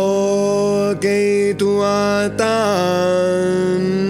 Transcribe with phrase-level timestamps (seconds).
[1.04, 2.00] geidwa
[2.40, 4.05] dan